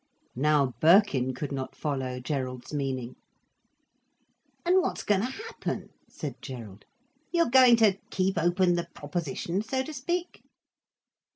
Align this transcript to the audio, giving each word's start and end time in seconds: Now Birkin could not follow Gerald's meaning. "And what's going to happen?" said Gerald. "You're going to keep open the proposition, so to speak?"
Now 0.35 0.73
Birkin 0.81 1.35
could 1.35 1.51
not 1.51 1.75
follow 1.75 2.19
Gerald's 2.19 2.73
meaning. 2.73 3.17
"And 4.65 4.81
what's 4.81 5.03
going 5.03 5.21
to 5.21 5.27
happen?" 5.27 5.89
said 6.09 6.41
Gerald. 6.41 6.85
"You're 7.31 7.51
going 7.51 7.75
to 7.75 7.99
keep 8.09 8.35
open 8.39 8.73
the 8.73 8.87
proposition, 8.95 9.61
so 9.61 9.83
to 9.83 9.93
speak?" 9.93 10.41